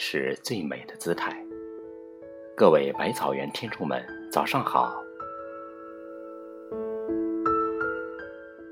[0.00, 1.36] 是最美的姿态。
[2.56, 5.02] 各位百草园听众们，早上好。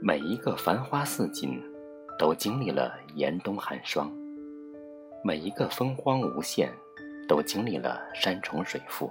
[0.01, 1.61] 每一个繁花似锦，
[2.17, 4.09] 都经历了严冬寒霜；
[5.25, 6.71] 每一个风光无限，
[7.27, 9.11] 都经历了山重水复；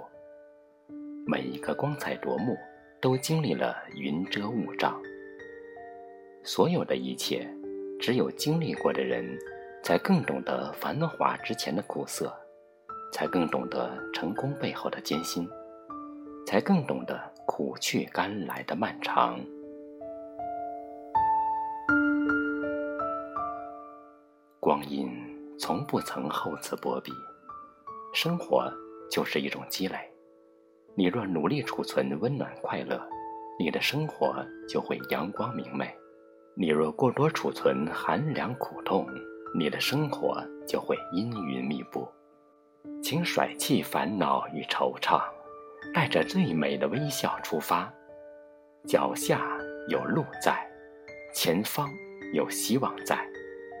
[1.26, 2.56] 每一个光彩夺目，
[2.98, 4.98] 都经历了云遮雾罩。
[6.42, 7.46] 所有的一切，
[8.00, 9.38] 只有经历过的人。
[9.86, 12.36] 才更懂得繁华之前的苦涩，
[13.12, 15.48] 才更懂得成功背后的艰辛，
[16.44, 19.38] 才更懂得苦去甘来的漫长。
[24.58, 25.08] 光阴
[25.56, 27.12] 从不曾厚此薄彼，
[28.12, 28.68] 生活
[29.08, 29.96] 就是一种积累。
[30.96, 33.00] 你若努力储存温暖快乐，
[33.56, 35.86] 你的生活就会阳光明媚；
[36.56, 39.06] 你若过多储存寒凉苦痛，
[39.58, 42.06] 你的生活就会阴云密布，
[43.02, 45.22] 请甩弃烦恼与惆怅，
[45.94, 47.90] 带着最美的微笑出发。
[48.86, 50.68] 脚下有路在，
[51.32, 51.88] 前方
[52.34, 53.26] 有希望在，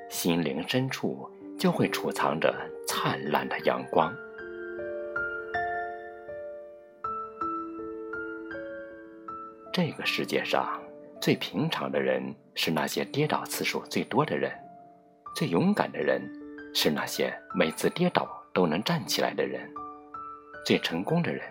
[0.08, 2.54] 心灵深处就会储藏着
[2.88, 4.10] 灿烂的阳光。
[9.74, 10.80] 这个世界上
[11.20, 14.50] 最平常的人，是那些跌倒次数最多的人。
[15.36, 16.22] 最勇敢的人，
[16.72, 19.60] 是那些每次跌倒都能站起来的人；
[20.64, 21.42] 最成功的人，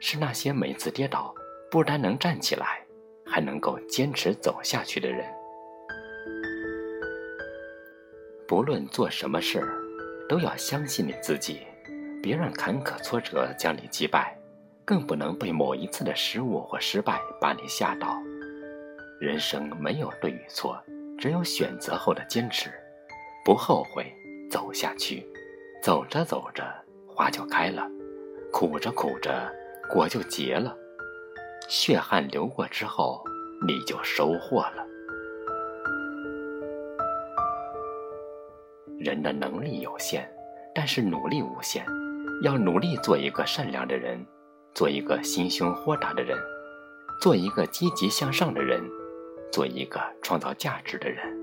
[0.00, 1.32] 是那些每次跌倒
[1.70, 2.80] 不但能站起来，
[3.24, 5.24] 还能够坚持走下去的人。
[8.48, 9.62] 不论做什么事，
[10.28, 11.60] 都要相信你自己，
[12.20, 14.36] 别让坎坷挫折将你击败，
[14.84, 18.20] 更不能被某一次的失误或失败把你吓倒。
[19.20, 20.76] 人生没有对与错，
[21.16, 22.68] 只有选择后的坚持。
[23.44, 24.06] 不后悔，
[24.48, 25.26] 走下去，
[25.82, 26.64] 走着走着，
[27.08, 27.82] 花就开了；
[28.52, 29.52] 苦着苦着，
[29.90, 30.76] 果就结了。
[31.68, 33.20] 血汗流过之后，
[33.66, 34.86] 你就收获了。
[38.98, 40.30] 人的能力有限，
[40.72, 41.84] 但是努力无限。
[42.44, 44.24] 要努力做一个善良的人，
[44.72, 46.38] 做一个心胸豁达的人，
[47.20, 48.80] 做一个积极向上的人，
[49.52, 51.41] 做一个创造价值的人。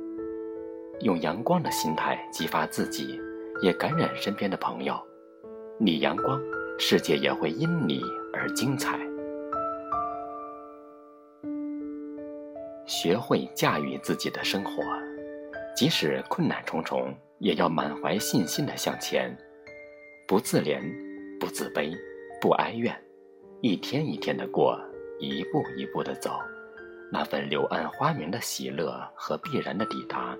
[1.01, 3.19] 用阳光的心态激发自己，
[3.61, 4.99] 也感染身边的朋友。
[5.79, 6.41] 你阳光，
[6.77, 8.01] 世界也会因你
[8.33, 8.99] 而精彩。
[12.85, 14.83] 学会驾驭自己的生活，
[15.73, 19.33] 即使困难重重，也要满怀信心的向前，
[20.27, 20.81] 不自怜，
[21.39, 21.95] 不自卑，
[22.41, 22.93] 不哀怨，
[23.61, 24.77] 一天一天的过，
[25.17, 26.31] 一步一步的走，
[27.09, 30.35] 那份柳暗花明的喜乐和必然的抵达。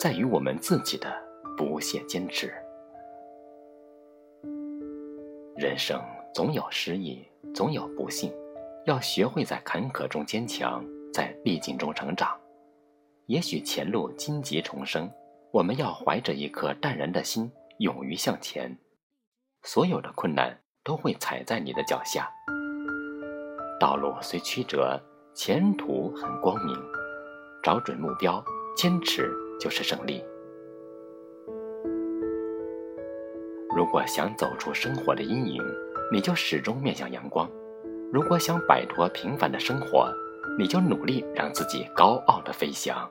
[0.00, 1.12] 在于我们自己的
[1.58, 2.50] 不懈坚持。
[5.54, 6.00] 人生
[6.32, 7.22] 总有失意，
[7.54, 8.32] 总有不幸，
[8.86, 12.34] 要学会在坎坷中坚强，在逆境中成长。
[13.26, 15.06] 也许前路荆棘丛生，
[15.50, 18.74] 我们要怀着一颗淡然的心，勇于向前。
[19.64, 22.26] 所有的困难都会踩在你的脚下。
[23.78, 24.98] 道路虽曲折，
[25.34, 26.74] 前途很光明。
[27.62, 28.42] 找准目标，
[28.74, 29.30] 坚持。
[29.60, 30.24] 就是胜利。
[33.76, 35.62] 如果想走出生活的阴影，
[36.12, 37.46] 你就始终面向阳光；
[38.12, 40.12] 如果想摆脱平凡的生活，
[40.58, 43.08] 你就努力让自己高傲的飞翔；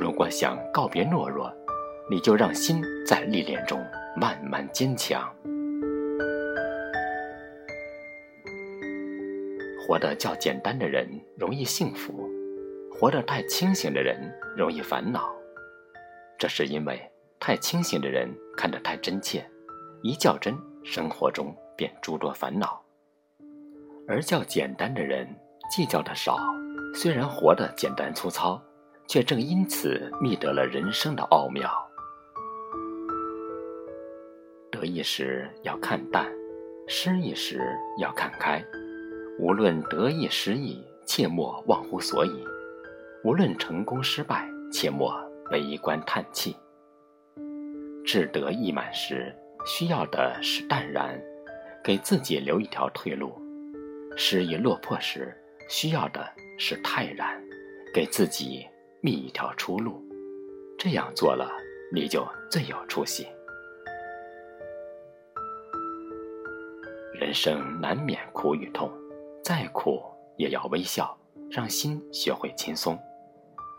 [0.00, 1.52] 如果想告别懦弱，
[2.10, 3.78] 你就让心在历练中
[4.16, 5.30] 慢慢坚强。
[9.86, 12.28] 活得较简单的人容易幸福，
[12.90, 14.18] 活得太清醒的人
[14.56, 15.34] 容易烦恼。
[16.38, 17.00] 这是因为
[17.40, 19.44] 太清醒的人看得太真切，
[20.02, 22.80] 一较真，生活中便诸多烦恼；
[24.06, 25.28] 而较简单的人
[25.68, 26.38] 计较的少，
[26.94, 28.62] 虽然活得简单粗糙，
[29.08, 31.68] 却正因此觅得了人生的奥妙。
[34.70, 36.24] 得意时要看淡，
[36.86, 37.60] 失意时
[38.00, 38.64] 要看开。
[39.40, 42.30] 无论得意失意，切莫忘乎所以；
[43.24, 45.12] 无论成功失败，切莫。
[45.50, 46.54] 悲观叹气，
[48.04, 49.34] 志得意满时，
[49.64, 51.18] 需要的是淡然，
[51.82, 53.30] 给自己留一条退路；
[54.14, 55.34] 失意落魄时，
[55.68, 56.26] 需要的
[56.58, 57.42] 是泰然，
[57.94, 58.66] 给自己
[59.00, 60.02] 觅一条出路。
[60.78, 61.50] 这样做了，
[61.92, 63.26] 你就最有出息。
[67.14, 68.92] 人生难免苦与痛，
[69.42, 70.02] 再苦
[70.36, 71.18] 也要微笑，
[71.50, 72.96] 让心学会轻松；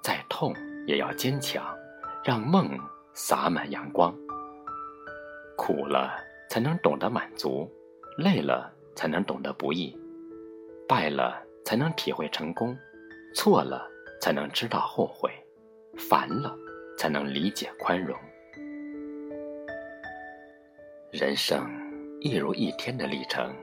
[0.04, 0.52] 再痛。
[0.90, 1.64] 也要坚强，
[2.24, 2.68] 让梦
[3.14, 4.12] 洒满阳光。
[5.56, 6.18] 苦了
[6.50, 7.72] 才能懂得满足，
[8.18, 9.96] 累了才能懂得不易，
[10.88, 12.76] 败了才能体会成功，
[13.36, 13.88] 错了
[14.20, 15.30] 才能知道后悔，
[15.96, 16.58] 烦了
[16.98, 18.18] 才能理解宽容。
[21.12, 21.70] 人生
[22.20, 23.54] 一如一天的历程，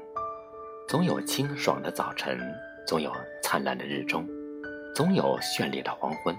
[0.86, 2.38] 总有清爽的早晨，
[2.86, 3.12] 总有
[3.42, 4.24] 灿烂的日中，
[4.94, 6.32] 总有绚丽的黄昏。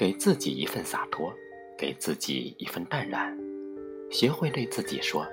[0.00, 1.30] 给自己一份洒脱，
[1.76, 3.36] 给自己一份淡然，
[4.10, 5.26] 学会对自己说：“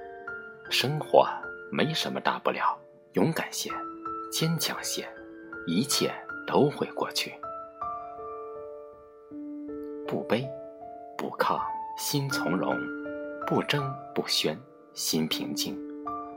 [0.70, 1.26] 生活
[1.72, 2.78] 没什么大不了，
[3.14, 3.72] 勇敢些，
[4.30, 5.08] 坚强些，
[5.68, 6.12] 一切
[6.46, 7.32] 都会过去。”
[10.06, 10.46] 不悲，
[11.18, 11.58] 不亢，
[11.98, 12.76] 心从容；
[13.48, 14.60] 不争，不宣。
[14.94, 15.80] 心平静，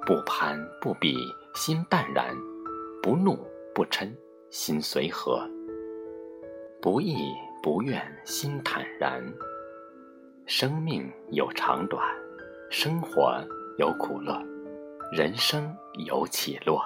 [0.07, 1.17] 不攀不比，
[1.57, 2.33] 心淡然；
[3.03, 3.37] 不怒
[3.75, 4.09] 不嗔，
[4.51, 5.41] 心随和；
[6.81, 7.17] 不义
[7.63, 9.23] 不怨，心坦然。
[10.47, 12.05] 生命有长短，
[12.71, 13.43] 生活
[13.79, 14.43] 有苦乐，
[15.13, 15.75] 人生
[16.07, 16.83] 有起落。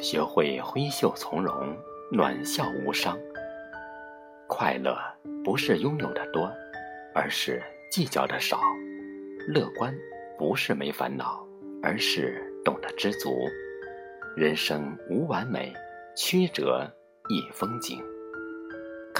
[0.00, 1.76] 学会挥袖从容，
[2.10, 3.16] 暖笑无伤。
[4.48, 4.96] 快乐
[5.44, 6.50] 不是拥有的多，
[7.14, 8.60] 而是计较的少。
[9.48, 9.94] 乐观。
[10.36, 11.46] 不是没烦恼，
[11.80, 13.30] 而是懂得知足。
[14.36, 15.72] 人生无完美，
[16.16, 16.92] 曲折
[17.28, 18.02] 亦风景。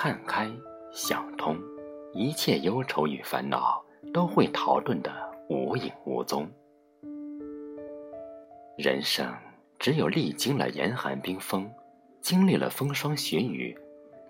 [0.04, 0.54] 看开，
[0.92, 1.56] 想通，
[2.12, 5.10] 一切忧愁与烦恼都会逃遁的
[5.48, 6.46] 无影无踪。
[8.76, 9.26] 人生
[9.78, 11.66] 只有历经了严寒冰封，
[12.20, 13.74] 经历了风霜雪雨，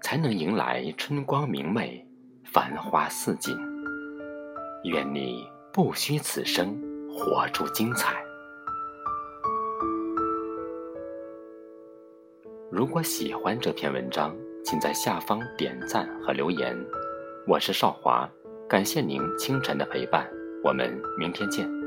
[0.01, 2.07] 才能迎来春光明媚，
[2.45, 3.53] 繁花似锦。
[4.85, 5.45] 愿你。
[5.73, 6.81] 不虚此生，
[7.11, 8.23] 活出精彩。
[12.71, 16.75] 如果喜欢这篇文章，请在下方点赞和留言。
[17.47, 18.29] 我是少华，
[18.67, 20.27] 感谢您清晨的陪伴，
[20.63, 21.84] 我们明天见。